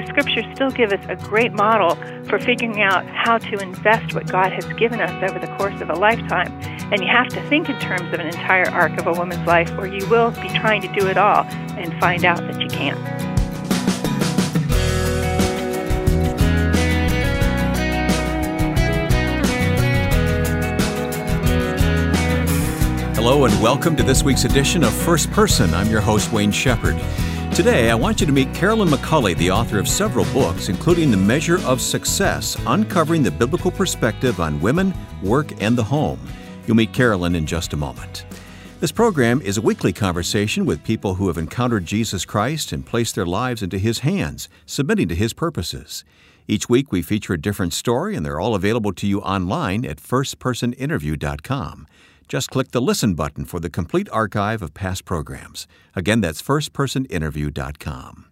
[0.00, 1.94] the scriptures still give us a great model
[2.24, 5.90] for figuring out how to invest what God has given us over the course of
[5.90, 6.50] a lifetime.
[6.92, 9.70] And you have to think in terms of an entire arc of a woman's life,
[9.78, 12.98] or you will be trying to do it all and find out that you can't.
[23.16, 25.74] Hello, and welcome to this week's edition of First Person.
[25.74, 26.98] I'm your host, Wayne Shepherd.
[27.54, 31.16] Today, I want you to meet Carolyn McCulley, the author of several books, including The
[31.16, 36.20] Measure of Success Uncovering the Biblical Perspective on Women, Work, and the Home.
[36.66, 38.24] You'll meet Carolyn in just a moment.
[38.78, 43.16] This program is a weekly conversation with people who have encountered Jesus Christ and placed
[43.16, 46.04] their lives into His hands, submitting to His purposes.
[46.46, 49.98] Each week, we feature a different story, and they're all available to you online at
[49.98, 51.86] firstpersoninterview.com.
[52.30, 55.66] Just click the Listen button for the complete archive of past programs.
[55.96, 58.26] Again, that's firstpersoninterview.com.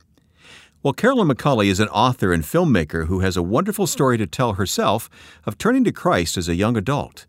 [0.84, 4.52] Well, Carolyn McCulley is an author and filmmaker who has a wonderful story to tell
[4.52, 5.10] herself
[5.45, 7.26] of turning to Christ as a young adult.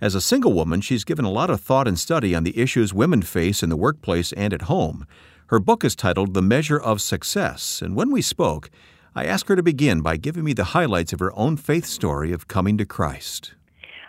[0.00, 2.92] As a single woman, she's given a lot of thought and study on the issues
[2.92, 5.06] women face in the workplace and at home.
[5.50, 8.70] Her book is titled The Measure of Success, and when we spoke,
[9.14, 12.32] I asked her to begin by giving me the highlights of her own faith story
[12.32, 13.54] of coming to Christ.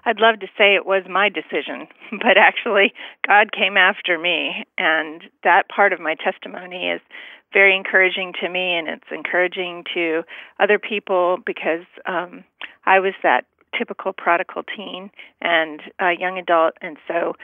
[0.10, 2.94] I'd love to say it was my decision, but actually,
[3.28, 4.66] God came after me.
[4.78, 7.02] And that part of my testimony is
[7.54, 10.24] very encouraging to me, and it's encouraging to
[10.60, 12.44] other people because um,
[12.86, 13.46] I was that
[13.78, 16.74] typical prodigal teen and a young adult.
[16.82, 17.36] And so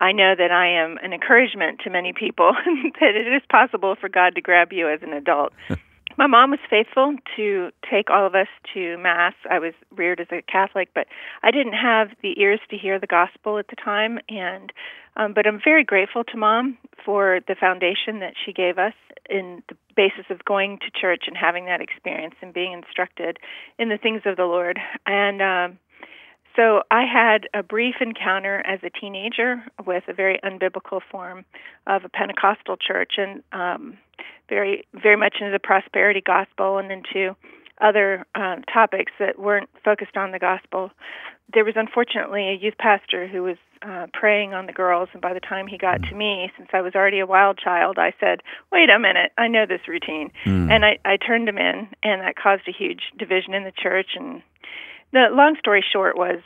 [0.00, 2.52] I know that I am an encouragement to many people
[3.00, 5.52] that it is possible for God to grab you as an adult.
[6.16, 9.34] My mom was faithful to take all of us to Mass.
[9.50, 11.06] I was reared as a Catholic, but
[11.42, 14.20] I didn't have the ears to hear the gospel at the time.
[14.28, 14.72] And
[15.16, 18.94] um, but I'm very grateful to Mom for the foundation that she gave us
[19.30, 23.38] in the basis of going to church and having that experience and being instructed
[23.78, 24.78] in the things of the Lord.
[25.06, 25.78] And um,
[26.56, 31.44] so I had a brief encounter as a teenager with a very unbiblical form
[31.86, 33.98] of a Pentecostal church, and um,
[34.48, 37.36] very very much into the prosperity gospel and into
[37.80, 40.90] other um, topics that weren't focused on the gospel.
[41.52, 45.34] There was unfortunately a youth pastor who was uh, preying on the girls, and by
[45.34, 48.42] the time he got to me, since I was already a wild child, I said,
[48.72, 50.70] "Wait a minute, I know this routine," mm.
[50.70, 54.10] and I, I turned him in, and that caused a huge division in the church.
[54.14, 54.42] And
[55.14, 56.40] the long story short was,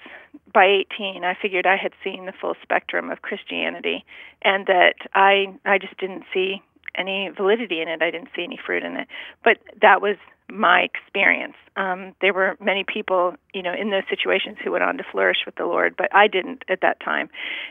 [0.52, 4.04] by 18, I figured I had seen the full spectrum of Christianity,
[4.42, 6.62] and that I I just didn't see
[6.94, 8.02] any validity in it.
[8.02, 9.08] I didn't see any fruit in it.
[9.44, 10.16] But that was
[10.50, 11.54] my experience.
[11.76, 15.38] Um, there were many people, you know, in those situations who went on to flourish
[15.46, 17.28] with the Lord, but I didn't at that time.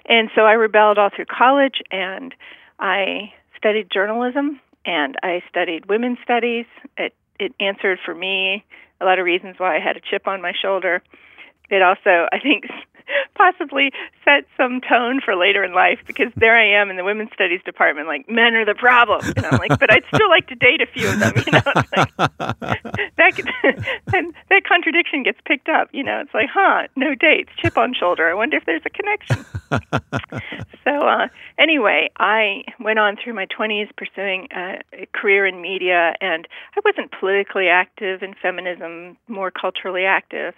[0.07, 2.33] And so I rebelled all through college, and
[2.79, 6.65] I studied journalism, and I studied women's studies.
[6.97, 8.63] It it answered for me
[8.99, 11.01] a lot of reasons why I had a chip on my shoulder.
[11.69, 12.65] It also, I think,
[13.35, 13.91] possibly
[14.25, 17.61] set some tone for later in life because there I am in the women's studies
[17.63, 20.81] department, like men are the problem, and I'm like, but I'd still like to date
[20.81, 21.61] a few of them, you know.
[21.75, 22.17] It's like,
[23.17, 23.33] that
[24.49, 26.21] that contradiction gets picked up, you know.
[26.21, 28.29] It's like, huh, no dates, chip on shoulder.
[28.29, 29.45] I wonder if there's a connection.
[30.83, 34.81] so uh, anyway, I went on through my 20s pursuing a
[35.13, 40.53] career in media, and I wasn't politically active in feminism, more culturally active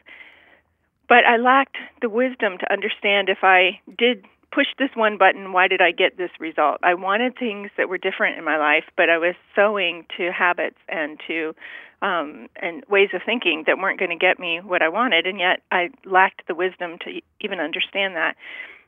[1.10, 5.68] but I lacked the wisdom to understand if I did push this one button, why
[5.68, 6.80] did I get this result?
[6.84, 10.78] I wanted things that were different in my life, but I was sowing to habits
[10.88, 11.54] and to
[12.02, 15.38] um, and ways of thinking that weren't going to get me what I wanted, and
[15.38, 18.36] yet I lacked the wisdom to even understand that.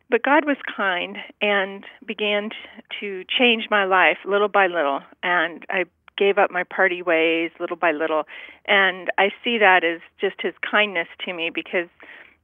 [0.10, 2.52] But God was kind and began
[3.02, 5.86] to change my life little by little, and I
[6.22, 8.26] gave up my party ways little by little.
[8.68, 11.90] And I see that as just his kindness to me because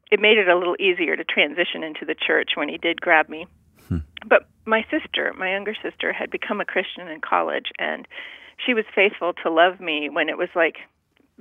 [0.09, 3.29] it made it a little easier to transition into the church when he did grab
[3.29, 3.45] me.
[3.88, 3.99] Hmm.
[4.27, 8.07] But my sister, my younger sister, had become a Christian in college, and
[8.65, 10.77] she was faithful to love me when it was like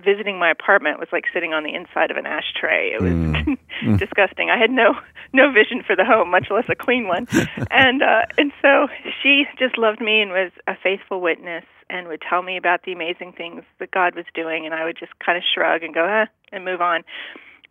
[0.05, 2.91] visiting my apartment was like sitting on the inside of an ashtray.
[2.93, 3.99] It was mm.
[3.99, 4.51] disgusting.
[4.51, 4.93] I had no
[5.33, 7.27] no vision for the home, much less a clean one.
[7.71, 8.89] and uh and so
[9.23, 12.93] she just loved me and was a faithful witness and would tell me about the
[12.93, 16.07] amazing things that God was doing and I would just kind of shrug and go,
[16.09, 17.05] "Huh," and move on.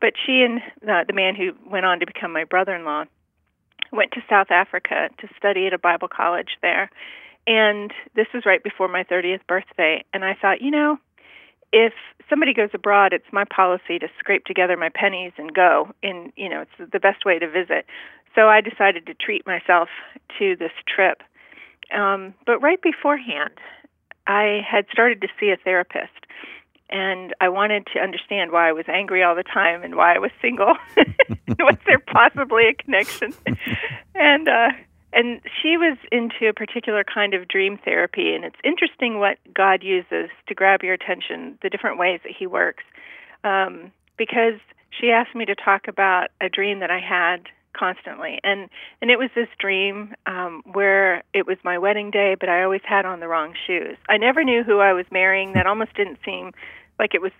[0.01, 3.05] But she and uh, the man who went on to become my brother-in-law
[3.91, 6.89] went to South Africa to study at a Bible college there.
[7.47, 10.97] And this was right before my 30th birthday and I thought, you know,
[11.71, 11.93] if
[12.29, 15.89] somebody goes abroad, it's my policy to scrape together my pennies and go.
[16.01, 17.85] And you know, it's the best way to visit.
[18.33, 19.89] So I decided to treat myself
[20.39, 21.21] to this trip.
[21.93, 23.51] Um, but right beforehand,
[24.27, 26.11] I had started to see a therapist,
[26.89, 30.19] and I wanted to understand why I was angry all the time and why I
[30.19, 30.75] was single.
[31.59, 33.33] was there possibly a connection?
[34.15, 34.69] and uh,
[35.13, 39.81] and she was into a particular kind of dream therapy, and it's interesting what God
[39.81, 42.83] uses to grab your attention, the different ways that He works.
[43.43, 48.69] Um, because she asked me to talk about a dream that I had constantly, and
[49.01, 52.81] and it was this dream um, where it was my wedding day, but I always
[52.83, 53.97] had on the wrong shoes.
[54.09, 55.53] I never knew who I was marrying.
[55.53, 56.51] That almost didn't seem
[56.99, 57.31] like it was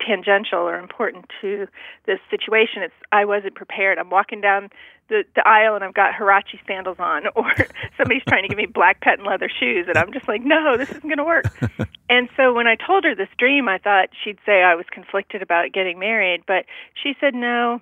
[0.00, 1.66] tangential or important to
[2.06, 2.82] this situation.
[2.82, 3.98] It's I wasn't prepared.
[3.98, 4.70] I'm walking down
[5.08, 7.52] the, the aisle and I've got Huarache sandals on, or
[7.96, 10.90] somebody's trying to give me black patent leather shoes, and I'm just like, no, this
[10.90, 11.44] isn't going to work.
[12.08, 15.42] and so when I told her this dream, I thought she'd say I was conflicted
[15.42, 16.64] about getting married, but
[17.00, 17.80] she said, no.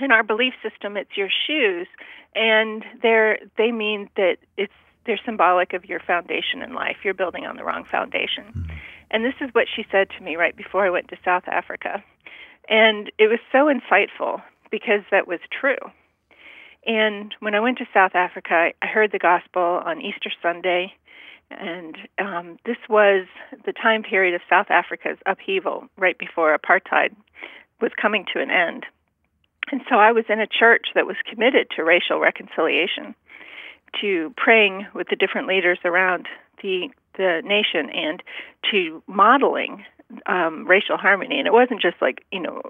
[0.00, 1.86] In our belief system, it's your shoes,
[2.34, 4.72] and they're they mean that it's
[5.06, 6.96] they're symbolic of your foundation in life.
[7.04, 8.44] You're building on the wrong foundation.
[8.48, 8.76] Mm-hmm.
[9.10, 12.02] And this is what she said to me right before I went to South Africa.
[12.68, 15.76] And it was so insightful because that was true.
[16.86, 20.92] And when I went to South Africa, I heard the gospel on Easter Sunday.
[21.50, 23.26] And um, this was
[23.64, 27.14] the time period of South Africa's upheaval right before apartheid
[27.80, 28.86] was coming to an end.
[29.70, 33.14] And so I was in a church that was committed to racial reconciliation,
[34.00, 36.28] to praying with the different leaders around
[36.62, 38.22] the the nation and
[38.70, 39.84] to modeling
[40.26, 41.38] um, racial harmony.
[41.38, 42.62] And it wasn't just like, you know,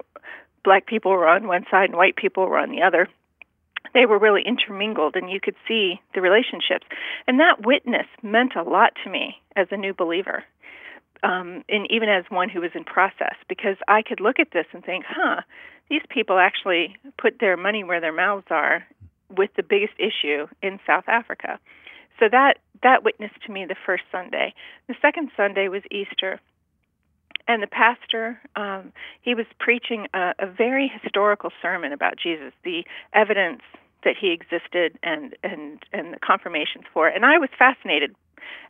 [0.63, 3.07] black people were on one side and white people were on the other.
[3.93, 6.85] They were really intermingled, and you could see the relationships.
[7.27, 10.43] And that witness meant a lot to me as a new believer,
[11.23, 14.65] um, and even as one who was in process, because I could look at this
[14.73, 15.41] and think, huh,
[15.89, 18.85] these people actually put their money where their mouths are
[19.29, 21.59] with the biggest issue in South Africa.
[22.19, 24.53] So that that witnessed to me the first Sunday.
[24.87, 26.39] The second Sunday was Easter,
[27.47, 32.85] and the pastor um, he was preaching a, a very historical sermon about Jesus, the
[33.13, 33.61] evidence
[34.03, 37.15] that he existed and and and the confirmations for it.
[37.15, 38.15] And I was fascinated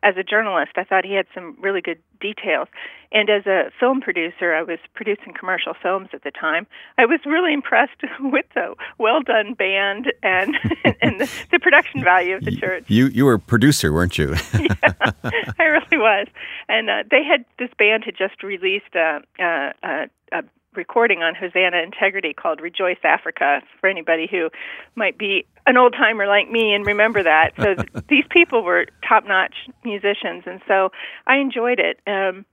[0.03, 2.67] as a journalist, I thought he had some really good details.
[3.11, 6.67] And as a film producer, I was producing commercial films at the time.
[6.97, 10.57] I was really impressed with the well done band and
[11.01, 12.85] and the, the, production value of the church.
[12.87, 14.35] You you were a producer, weren't you?
[14.59, 15.11] yeah,
[15.59, 16.27] I really was.
[16.67, 20.39] And uh, they had this band had just released uh, uh, uh, a, a, a,
[20.39, 20.43] a
[20.77, 24.49] recording on Hosanna Integrity called Rejoice Africa for anybody who
[24.95, 27.53] might be an old timer like me and remember that.
[27.57, 27.75] So
[28.09, 30.91] these people were top notch musicians, and so
[31.27, 31.99] I enjoyed it.
[32.07, 32.45] Um,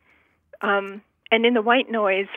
[0.61, 2.29] um, and in the white noise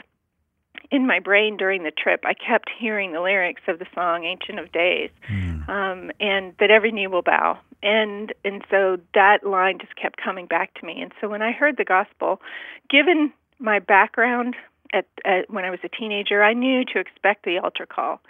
[0.92, 4.60] in my brain during the trip, I kept hearing the lyrics of the song "Ancient
[4.60, 5.68] of Days," mm.
[5.70, 7.60] um, and that every knee will bow.
[7.84, 11.02] And and so that line just kept coming back to me.
[11.02, 12.42] And so when I heard the gospel,
[12.90, 14.56] given my background
[14.95, 18.21] at, at when I was a teenager, I knew to expect the altar call,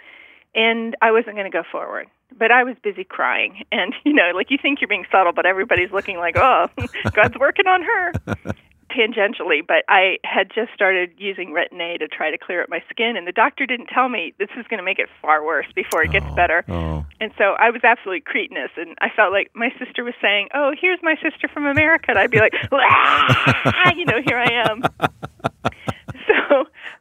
[0.54, 2.08] and I wasn't going to go forward.
[2.36, 5.46] But I was busy crying, and you know, like you think you're being subtle, but
[5.46, 6.68] everybody's looking like, oh,
[7.14, 8.12] God's working on her.
[8.96, 13.16] tangentially, but I had just started using Retin-A to try to clear up my skin,
[13.16, 16.02] and the doctor didn't tell me this is going to make it far worse before
[16.02, 16.64] it gets oh, better.
[16.68, 17.04] Oh.
[17.20, 20.72] And so I was absolutely cretinous, and I felt like my sister was saying, "Oh,
[20.80, 24.82] here's my sister from America," and I'd be like, ah, you know, here I am.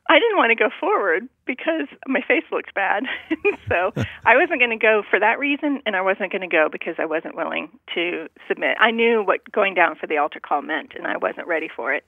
[0.07, 3.03] I didn't want to go forward because my face looked bad.
[3.69, 3.91] so
[4.24, 6.95] I wasn't going to go for that reason, and I wasn't going to go because
[7.00, 8.77] I wasn't willing to submit.
[8.79, 11.93] I knew what going down for the altar call meant, and I wasn't ready for
[11.93, 12.05] it.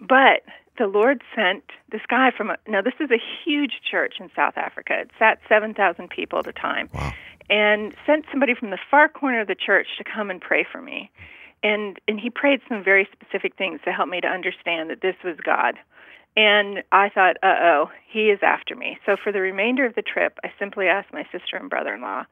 [0.00, 0.42] But
[0.78, 4.56] the Lord sent this guy from a, now this is a huge church in South
[4.56, 5.00] Africa.
[5.00, 6.90] It sat 7,000 people at a time.
[6.92, 7.12] Wow.
[7.48, 10.80] And sent somebody from the far corner of the church to come and pray for
[10.80, 11.10] me.
[11.62, 15.16] And and he prayed some very specific things to help me to understand that this
[15.22, 15.76] was God.
[16.36, 18.98] And I thought, uh oh, he is after me.
[19.06, 22.00] So for the remainder of the trip, I simply asked my sister and brother in
[22.00, 22.24] law,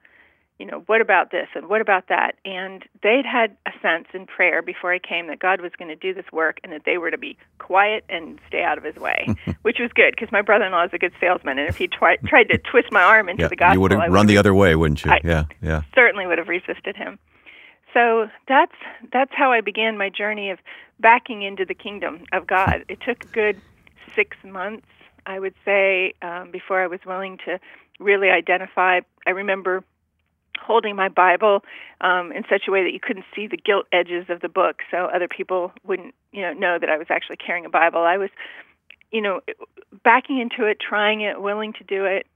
[0.58, 2.36] you know, what about this and what about that?
[2.44, 5.96] And they'd had a sense in prayer before I came that God was going to
[5.96, 8.94] do this work and that they were to be quiet and stay out of his
[8.96, 9.26] way,
[9.62, 11.58] which was good because my brother in law is a good salesman.
[11.58, 13.90] And if he tried, tried to twist my arm into yeah, the gospel, you would
[13.92, 15.10] have run the other way, wouldn't you?
[15.10, 15.82] I yeah, yeah.
[15.94, 17.18] Certainly would have resisted him.
[17.92, 18.76] So that's
[19.12, 20.58] that's how I began my journey of
[21.00, 22.84] backing into the kingdom of God.
[22.88, 23.60] It took a good
[24.14, 24.86] six months,
[25.26, 27.58] I would say, um, before I was willing to
[28.00, 29.00] really identify.
[29.26, 29.84] I remember
[30.60, 31.64] holding my Bible
[32.00, 34.80] um, in such a way that you couldn't see the gilt edges of the book,
[34.90, 38.00] so other people wouldn't, you know, know that I was actually carrying a Bible.
[38.00, 38.30] I was,
[39.10, 39.40] you know,
[40.04, 42.26] backing into it, trying it, willing to do it.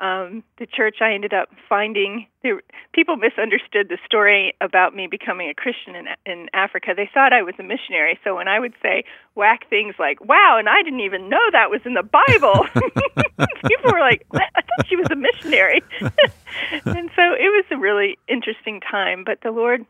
[0.00, 5.50] Um, the church I ended up finding there, people misunderstood the story about me becoming
[5.50, 6.94] a Christian in in Africa.
[6.96, 8.18] They thought I was a missionary.
[8.24, 9.04] So when I would say
[9.34, 12.66] whack things like "Wow," and I didn't even know that was in the Bible,
[13.68, 18.18] people were like, "I thought she was a missionary." and so it was a really
[18.26, 19.22] interesting time.
[19.24, 19.84] But the Lord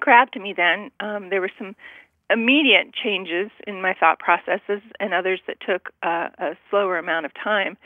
[0.00, 0.90] grabbed me then.
[0.98, 1.76] Um, there were some
[2.28, 7.32] immediate changes in my thought processes, and others that took uh, a slower amount of
[7.34, 7.76] time.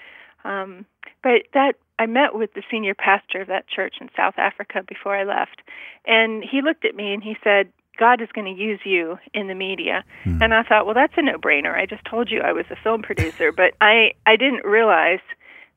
[0.45, 0.87] Um,
[1.23, 5.17] but that I met with the senior pastor of that church in South Africa before
[5.17, 5.63] I left,
[6.07, 9.47] and he looked at me and he said, "God is going to use you in
[9.47, 10.43] the media." Hmm.
[10.43, 11.75] And I thought, well, that's a no-brainer.
[11.75, 15.21] I just told you I was a film producer, but I I didn't realize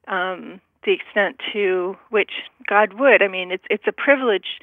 [0.07, 2.31] um, the extent to which
[2.67, 3.21] God would.
[3.21, 4.59] I mean, it's it's a privilege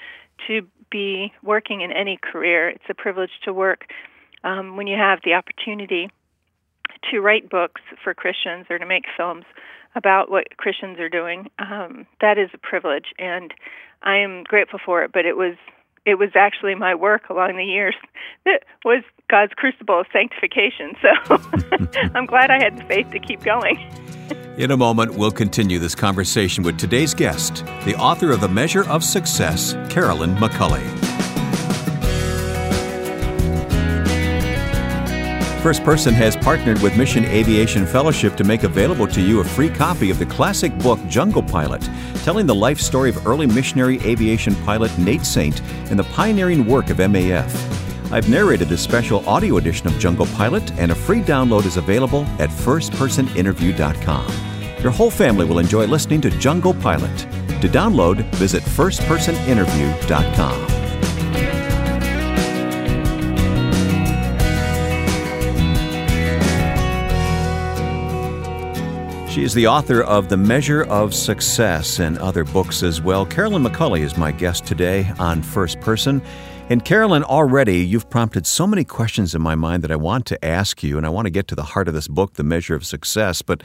[0.49, 2.69] to be working in any career.
[2.69, 3.87] It's a privilege to work
[4.45, 6.11] um, when you have the opportunity
[7.11, 9.45] to write books for Christians or to make films
[9.95, 11.51] about what Christians are doing.
[11.59, 13.53] Um, that is a privilege, and
[14.03, 15.13] I am grateful for it.
[15.13, 15.57] But it was
[16.05, 17.95] it was actually my work along the years
[18.45, 20.95] that was God's crucible of sanctification.
[21.01, 21.39] So
[22.15, 23.79] I'm glad I had the faith to keep going.
[24.59, 28.87] In a moment, we'll continue this conversation with today's guest, the author of The Measure
[28.87, 31.12] of Success, Carolyn McCulley.
[35.63, 39.69] First Person has partnered with Mission Aviation Fellowship to make available to you a free
[39.69, 41.89] copy of the classic book Jungle Pilot,
[42.25, 46.91] telling the life story of early missionary aviation pilot Nate Saint and the pioneering work
[46.91, 48.11] of MAF.
[48.11, 52.25] I've narrated the special audio edition of Jungle Pilot, and a free download is available
[52.41, 54.83] at firstpersoninterview.com.
[54.83, 57.17] Your whole family will enjoy listening to Jungle Pilot.
[57.63, 60.82] To download, visit firstpersoninterview.com.
[69.33, 73.25] She is the author of The Measure of Success and other books as well.
[73.25, 76.21] Carolyn McCulley is my guest today on First Person.
[76.69, 80.45] And Carolyn, already you've prompted so many questions in my mind that I want to
[80.45, 82.75] ask you, and I want to get to the heart of this book, The Measure
[82.75, 83.41] of Success.
[83.41, 83.63] But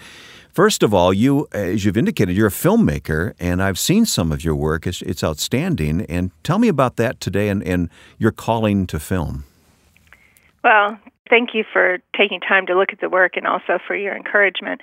[0.54, 4.46] first of all, you, as you've indicated, you're a filmmaker, and I've seen some of
[4.46, 4.88] your work.
[4.88, 6.06] It's, it's outstanding.
[6.06, 9.44] And tell me about that today and, and your calling to film.
[10.64, 10.98] Well,
[11.30, 14.80] thank you for taking time to look at the work and also for your encouragement.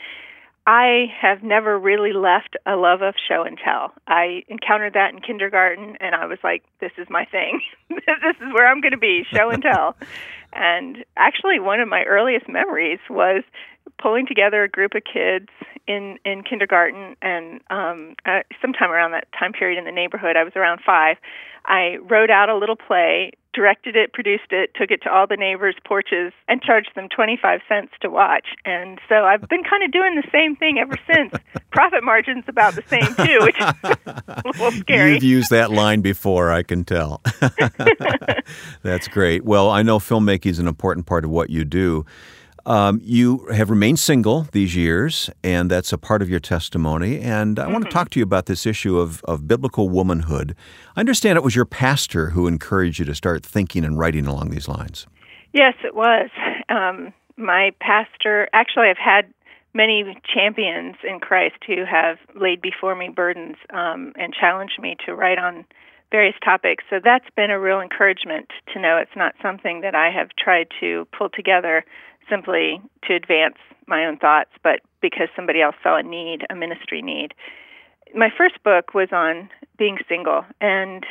[0.67, 3.93] I have never really left a love of show and tell.
[4.07, 7.61] I encountered that in kindergarten, and I was like, "This is my thing.
[7.91, 9.95] this is where I'm going to be, show and tell."
[10.55, 13.45] and actually, one of my earliest memories was
[14.01, 15.49] pulling together a group of kids
[15.87, 20.45] in in kindergarten, and um, uh, sometime around that time period in the neighborhood, I
[20.45, 21.17] was around five.
[21.67, 25.37] I wrote out a little play directed it, produced it, took it to all the
[25.37, 28.49] neighbors' porches, and charged them 25 cents to watch.
[28.65, 31.33] And so I've been kind of doing the same thing ever since.
[31.71, 33.65] Profit margin's about the same too, which is
[34.29, 35.15] a little scary.
[35.15, 37.23] You've used that line before, I can tell.
[38.83, 39.45] That's great.
[39.45, 42.05] Well, I know filmmaking is an important part of what you do.
[42.67, 47.21] Um, you have remained single these years, and that's a part of your testimony.
[47.21, 47.73] And I mm-hmm.
[47.73, 50.57] want to talk to you about this issue of, of biblical womanhood.
[50.97, 54.51] I understand it was your pastor who encouraged you to start thinking and writing along
[54.51, 55.07] these lines.
[55.53, 56.31] Yes, it was.
[56.69, 59.33] Um, my pastor, actually, I've had
[59.75, 65.15] many champions in Christ who have laid before me burdens um, and challenged me to
[65.15, 65.65] write on
[66.15, 66.85] various topics.
[66.89, 70.69] So that's been a real encouragement to know it's not something that I have tried
[70.79, 71.85] to pull together
[72.31, 73.57] simply to advance
[73.89, 77.35] my own thoughts, but because somebody else saw a need, a ministry need.
[78.15, 81.05] My first book was on being single, and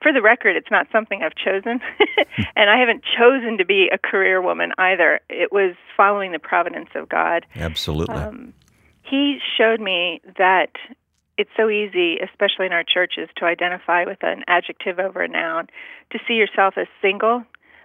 [0.00, 1.80] for the record, it's not something I've chosen,
[2.54, 5.18] and I haven't chosen to be a career woman either.
[5.28, 7.44] It was following the providence of God.
[7.56, 8.14] Absolutely.
[8.14, 8.54] Um,
[9.02, 10.70] he showed me that
[11.36, 15.68] it's so easy, especially in our churches, to identify with an adjective over a noun,
[16.10, 17.44] to see yourself as single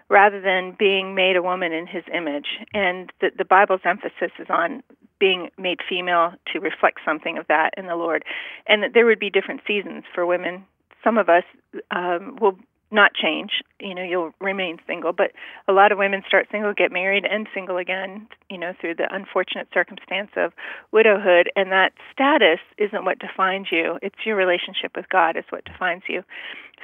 [0.10, 2.48] rather than being made a woman in his image.
[2.74, 4.84] And the, the Bible's emphasis is on
[5.20, 8.24] being made female to reflect something of that in the Lord.
[8.68, 10.66] And that there would be different seasons for women.
[11.04, 11.44] Some of us
[11.92, 12.58] um, will
[12.92, 13.62] not change.
[13.80, 15.32] You know, you'll remain single, but
[15.68, 18.28] a lot of women start single, get married, and single again.
[18.50, 20.54] You know, through the unfortunate circumstance of
[20.92, 24.00] widowhood, and that status isn't what defines you.
[24.02, 26.24] It's your relationship with God is what defines you.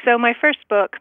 [0.04, 0.98] So my first book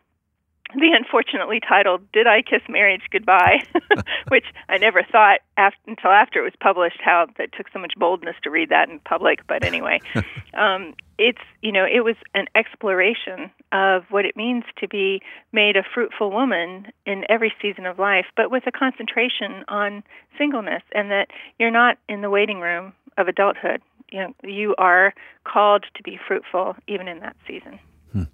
[0.75, 3.62] the unfortunately titled "Did I Kiss Marriage Goodbye,"
[4.28, 7.93] which I never thought after, until after it was published how that took so much
[7.97, 9.47] boldness to read that in public.
[9.47, 10.00] But anyway,
[10.54, 15.76] um, it's you know it was an exploration of what it means to be made
[15.76, 20.02] a fruitful woman in every season of life, but with a concentration on
[20.38, 21.28] singleness, and that
[21.59, 23.81] you're not in the waiting room of adulthood.
[24.11, 25.14] you know, you are
[25.45, 27.78] called to be fruitful even in that season.
[28.12, 28.25] Hmm.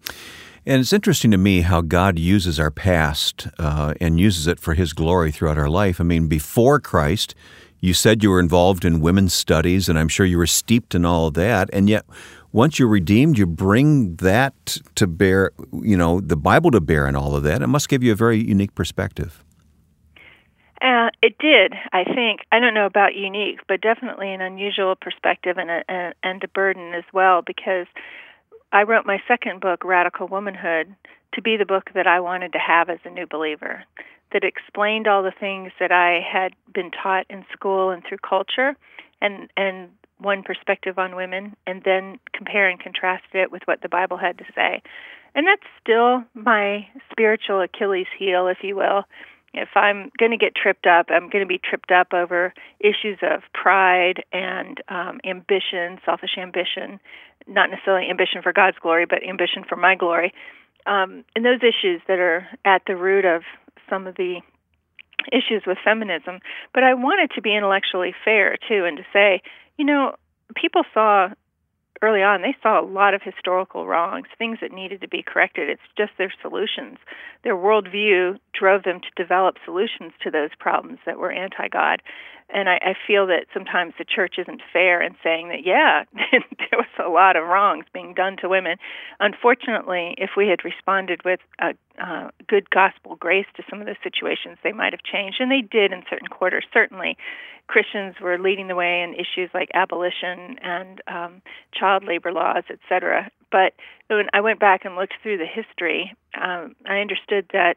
[0.66, 4.74] And it's interesting to me how God uses our past uh, and uses it for
[4.74, 6.00] His glory throughout our life.
[6.00, 7.34] I mean, before Christ,
[7.80, 11.06] you said you were involved in women's studies, and I'm sure you were steeped in
[11.06, 11.70] all of that.
[11.72, 12.04] And yet,
[12.52, 17.16] once you're redeemed, you bring that to bear, you know, the Bible to bear in
[17.16, 17.62] all of that.
[17.62, 19.42] It must give you a very unique perspective.
[20.82, 22.40] Uh, it did, I think.
[22.52, 26.92] I don't know about unique, but definitely an unusual perspective and a, and a burden
[26.94, 27.86] as well because
[28.72, 30.94] I wrote my second book, Radical Womanhood,
[31.34, 33.84] to be the book that I wanted to have as a new believer,
[34.32, 38.76] that explained all the things that I had been taught in school and through culture,
[39.20, 43.88] and and one perspective on women, and then compare and contrast it with what the
[43.88, 44.82] Bible had to say.
[45.34, 49.04] And that's still my spiritual Achilles heel, if you will.
[49.52, 53.18] If I'm going to get tripped up, I'm going to be tripped up over issues
[53.22, 57.00] of pride and um, ambition, selfish ambition,
[57.46, 60.32] not necessarily ambition for God's glory, but ambition for my glory.
[60.86, 63.42] Um, and those issues that are at the root of
[63.88, 64.40] some of the
[65.32, 66.40] issues with feminism.
[66.72, 69.42] But I wanted to be intellectually fair too, and to say,
[69.76, 70.14] you know,
[70.56, 71.28] people saw
[72.02, 75.68] early on, they saw a lot of historical wrongs, things that needed to be corrected.
[75.68, 76.96] It's just their solutions.
[77.44, 82.02] Their worldview drove them to develop solutions to those problems that were anti God.
[82.52, 86.78] And I, I feel that sometimes the church isn't fair in saying that, yeah, there
[86.78, 88.76] was a lot of wrongs being done to women.
[89.20, 93.96] Unfortunately, if we had responded with a uh, good gospel grace to some of the
[94.02, 95.40] situations, they might have changed.
[95.40, 97.16] And they did in certain quarters, certainly.
[97.68, 101.42] Christians were leading the way in issues like abolition and um,
[101.72, 103.30] child labor laws, etc.
[103.52, 103.74] But
[104.08, 107.76] when I went back and looked through the history, um, I understood that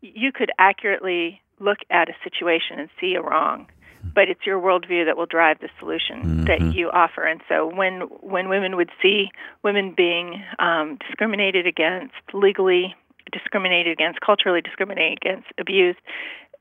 [0.00, 3.66] you could accurately look at a situation and see a wrong
[4.14, 6.44] but it's your worldview that will drive the solution mm-hmm.
[6.44, 7.24] that you offer.
[7.24, 9.30] And so when when women would see
[9.62, 12.94] women being um, discriminated against, legally
[13.32, 15.98] discriminated against, culturally discriminated against, abused,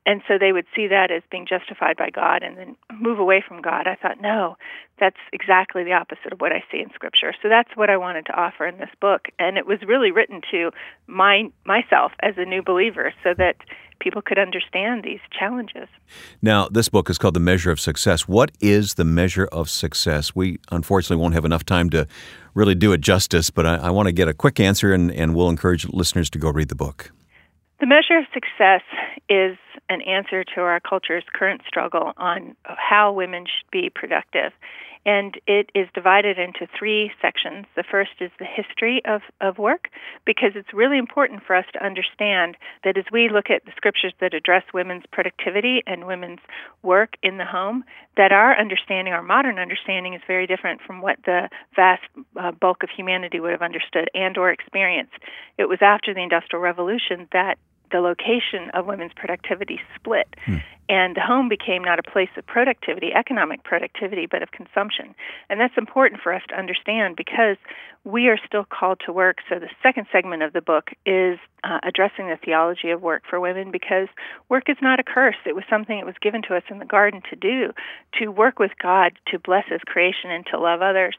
[0.05, 3.43] and so they would see that as being justified by God and then move away
[3.45, 3.87] from God.
[3.87, 4.55] I thought, no,
[4.99, 7.33] that's exactly the opposite of what I see in Scripture.
[7.41, 10.41] So that's what I wanted to offer in this book, and it was really written
[10.51, 10.71] to
[11.07, 13.55] my myself as a new believer, so that
[13.99, 15.87] people could understand these challenges.
[16.41, 18.27] Now, this book is called The Measure of Success.
[18.27, 20.35] What is the measure of success?
[20.35, 22.07] We unfortunately won't have enough time to
[22.53, 25.35] really do it justice, but I, I want to get a quick answer, and, and
[25.35, 27.11] we'll encourage listeners to go read the book.
[27.79, 28.81] The measure of success
[29.29, 29.57] is
[29.89, 34.51] an answer to our culture's current struggle on how women should be productive.
[35.05, 37.65] And it is divided into three sections.
[37.75, 39.89] The first is the history of, of work,
[40.25, 44.13] because it's really important for us to understand that as we look at the scriptures
[44.19, 46.39] that address women's productivity and women's
[46.81, 47.83] work in the home,
[48.17, 52.03] that our understanding, our modern understanding, is very different from what the vast
[52.37, 55.13] uh, bulk of humanity would have understood and or experienced.
[55.57, 57.57] It was after the Industrial Revolution that
[57.91, 60.27] the location of women's productivity split.
[60.45, 60.57] Hmm.
[60.87, 65.15] And the home became not a place of productivity, economic productivity, but of consumption.
[65.49, 67.57] And that's important for us to understand because
[68.03, 69.37] we are still called to work.
[69.49, 73.39] So the second segment of the book is uh, addressing the theology of work for
[73.39, 74.07] women because
[74.47, 75.37] work is not a curse.
[75.43, 77.73] It was something that was given to us in the garden to do,
[78.19, 81.15] to work with God, to bless His creation, and to love others.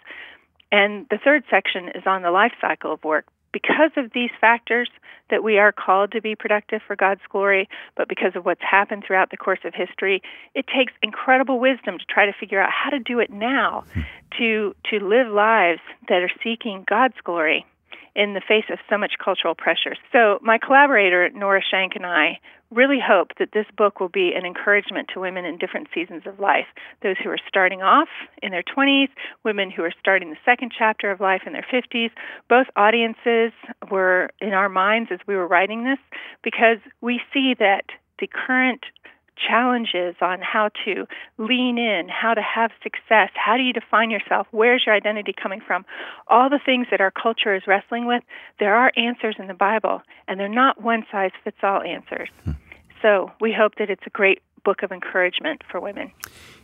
[0.71, 3.27] And the third section is on the life cycle of work
[3.57, 4.91] because of these factors
[5.31, 9.03] that we are called to be productive for God's glory, but because of what's happened
[9.07, 10.21] throughout the course of history,
[10.55, 14.01] it takes incredible wisdom to try to figure out how to do it now, hmm.
[14.39, 17.65] to to live lives that are seeking God's glory
[18.17, 19.95] in the face of so much cultural pressure.
[20.11, 24.45] So, my collaborator, Nora Shank, and I really hope that this book will be an
[24.45, 26.67] encouragement to women in different seasons of life
[27.03, 28.09] those who are starting off
[28.43, 29.09] in their 20s,
[29.45, 32.11] women who are starting the second chapter of life in their 50s.
[32.49, 33.53] Both audiences
[33.91, 35.99] were in our minds as we were writing this
[36.43, 37.85] because we see that
[38.19, 38.83] the current
[39.37, 41.07] challenges on how to
[41.39, 45.61] lean in, how to have success, how do you define yourself, where's your identity coming
[45.65, 45.85] from,
[46.29, 48.23] all the things that our culture is wrestling with,
[48.59, 52.29] there are answers in the Bible, and they're not one size fits all answers.
[52.45, 52.53] Hmm.
[53.03, 56.11] So we hope that it's a great book of encouragement for women.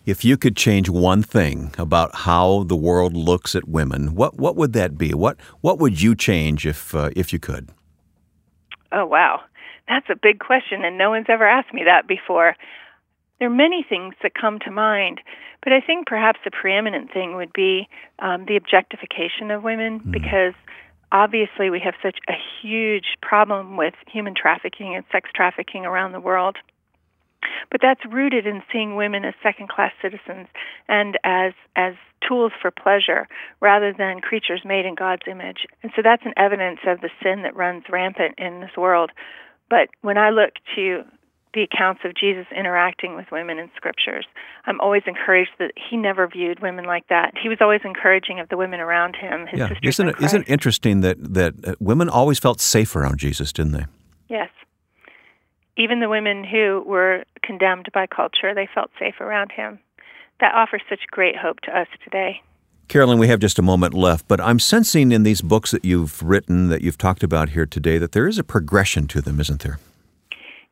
[0.05, 4.57] If you could change one thing about how the world looks at women, what what
[4.57, 5.15] would that be?
[5.15, 7.69] What what would you change if uh, if you could?
[8.91, 9.43] Oh wow.
[9.89, 12.55] That's a big question, and no one's ever asked me that before.
[13.39, 15.21] There are many things that come to mind,
[15.63, 17.89] but I think perhaps the preeminent thing would be
[18.21, 20.13] um, the objectification of women mm.
[20.13, 20.55] because
[21.11, 26.21] obviously we have such a huge problem with human trafficking and sex trafficking around the
[26.21, 26.57] world.
[27.71, 30.47] But that's rooted in seeing women as second class citizens
[30.89, 31.95] and as as
[32.27, 33.27] tools for pleasure
[33.61, 35.67] rather than creatures made in God's image.
[35.83, 39.11] And so that's an evidence of the sin that runs rampant in this world.
[39.73, 41.03] But when I look to
[41.55, 44.27] the accounts of Jesus interacting with women in scriptures.
[44.65, 47.33] I'm always encouraged that he never viewed women like that.
[47.41, 49.69] He was always encouraging of the women around him, his yeah.
[49.83, 53.73] Isn't it, isn't it interesting that, that uh, women always felt safe around Jesus, didn't
[53.73, 53.85] they?
[54.29, 54.49] Yes.
[55.77, 59.79] Even the women who were condemned by culture, they felt safe around him.
[60.41, 62.41] That offers such great hope to us today.
[62.89, 66.23] Carolyn, we have just a moment left, but I'm sensing in these books that you've
[66.23, 69.63] written, that you've talked about here today, that there is a progression to them, isn't
[69.63, 69.79] there?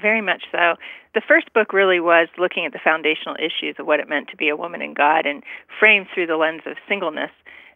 [0.03, 0.77] Very much so.
[1.15, 4.37] The first book really was looking at the foundational issues of what it meant to
[4.37, 5.43] be a woman in God and
[5.79, 7.31] framed through the lens of singleness.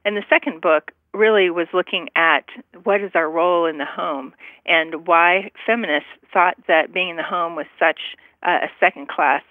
[0.05, 2.45] And the second book really was looking at
[2.83, 4.35] what is our role in the home
[4.67, 8.01] and why feminists thought that being in the home was such
[8.43, 9.43] a second class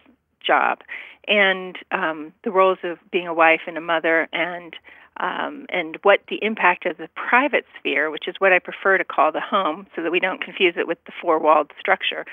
[0.45, 0.79] job
[1.27, 4.75] and um, the roles of being a wife and a mother and
[5.17, 9.03] um, and what the impact of the private sphere, which is what I prefer to
[9.03, 12.25] call the home, so that we don't confuse it with the four walled structure,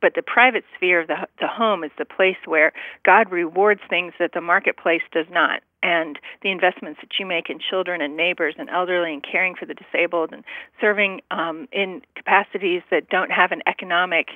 [0.00, 2.72] but the private sphere of the, the home is the place where
[3.04, 5.62] God rewards things that the marketplace does not.
[5.82, 9.66] And the investments that you make in children and neighbors and elderly and caring for
[9.66, 10.44] the disabled and
[10.80, 14.28] serving um, in capacities that don't have an economic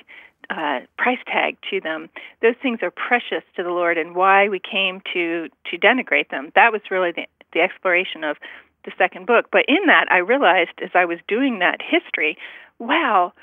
[0.49, 2.09] uh, price tag to them,
[2.41, 6.51] those things are precious to the Lord and why we came to, to denigrate them.
[6.55, 8.37] That was really the, the exploration of
[8.85, 9.47] the second book.
[9.51, 12.37] But in that, I realized as I was doing that history,
[12.79, 13.33] wow,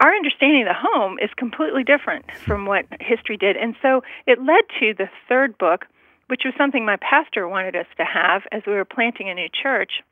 [0.00, 3.56] our understanding of the home is completely different from what history did.
[3.56, 5.86] And so it led to the third book,
[6.28, 9.48] which was something my pastor wanted us to have as we were planting a new
[9.50, 10.02] church,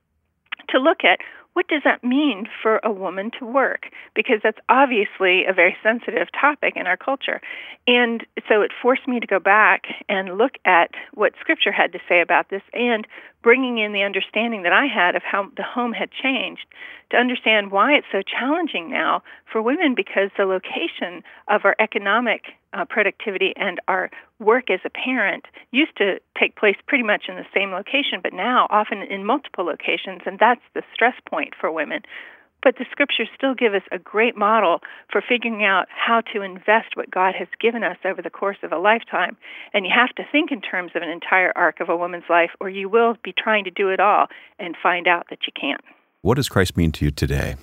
[0.70, 1.18] to look at
[1.54, 3.86] what does that mean for a woman to work?
[4.14, 7.40] Because that's obviously a very sensitive topic in our culture.
[7.86, 12.00] And so it forced me to go back and look at what Scripture had to
[12.08, 13.06] say about this and
[13.42, 16.66] bringing in the understanding that I had of how the home had changed
[17.10, 22.42] to understand why it's so challenging now for women because the location of our economic
[22.74, 27.36] uh, productivity and our work as a parent used to take place pretty much in
[27.36, 31.70] the same location, but now often in multiple locations, and that's the stress point for
[31.70, 32.02] women.
[32.62, 34.80] But the scriptures still give us a great model
[35.12, 38.72] for figuring out how to invest what God has given us over the course of
[38.72, 39.36] a lifetime.
[39.74, 42.50] And you have to think in terms of an entire arc of a woman's life,
[42.60, 45.82] or you will be trying to do it all and find out that you can't.
[46.22, 47.56] What does Christ mean to you today?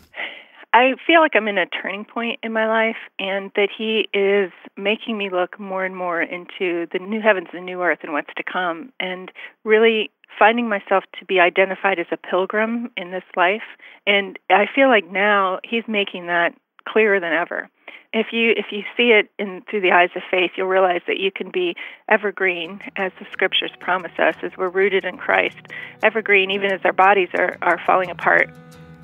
[0.73, 4.51] I feel like I'm in a turning point in my life and that He is
[4.77, 8.33] making me look more and more into the new heavens and new earth and what's
[8.37, 9.31] to come, and
[9.65, 13.63] really finding myself to be identified as a pilgrim in this life.
[14.07, 16.55] And I feel like now He's making that
[16.87, 17.69] clearer than ever.
[18.13, 21.17] If you if you see it in through the eyes of faith, you'll realize that
[21.17, 21.75] you can be
[22.09, 25.59] evergreen, as the scriptures promise us, as we're rooted in Christ.
[26.01, 28.49] Evergreen, even as our bodies are, are falling apart.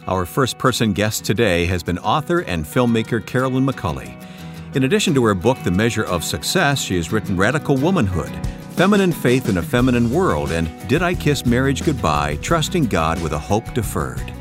[0.07, 4.15] Our first person guest today has been author and filmmaker Carolyn McCulley.
[4.73, 8.31] In addition to her book, The Measure of Success, she has written Radical Womanhood,
[8.77, 12.37] Feminine Faith in a Feminist World, and Did I Kiss Marriage Goodbye?
[12.41, 14.31] Trusting God with a Hope Deferred.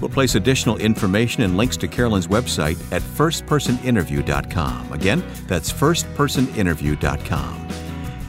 [0.00, 4.92] We'll place additional information and links to Carolyn's website at firstpersoninterview.com.
[4.92, 7.68] Again, that's firstpersoninterview.com.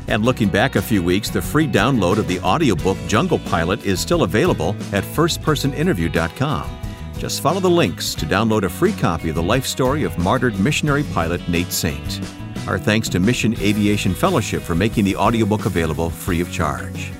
[0.07, 3.99] And looking back a few weeks, the free download of the audiobook Jungle Pilot is
[3.99, 6.78] still available at firstpersoninterview.com.
[7.19, 10.57] Just follow the links to download a free copy of the life story of martyred
[10.57, 12.21] missionary pilot Nate Saint.
[12.65, 17.11] Our thanks to Mission Aviation Fellowship for making the audiobook available free of charge.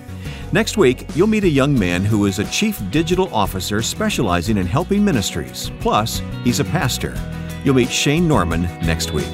[0.53, 4.65] Next week, you'll meet a young man who is a chief digital officer specializing in
[4.65, 5.69] helping ministries.
[5.81, 7.13] Plus, he's a pastor.
[7.65, 9.27] You'll meet Shane Norman next week.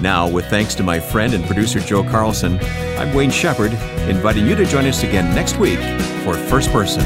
[0.00, 2.60] Now, with thanks to my friend and producer Joe Carlson,
[2.96, 3.72] I'm Wayne Shepherd,
[4.08, 5.80] inviting you to join us again next week
[6.22, 7.02] for First Person.